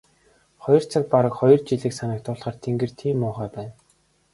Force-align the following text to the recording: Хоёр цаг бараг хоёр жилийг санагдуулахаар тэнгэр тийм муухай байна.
Хоёр 0.63 0.83
цаг 0.91 1.03
бараг 1.13 1.33
хоёр 1.39 1.59
жилийг 1.69 1.93
санагдуулахаар 1.95 2.55
тэнгэр 2.63 2.91
тийм 2.99 3.15
муухай 3.21 3.49
байна. 3.55 3.73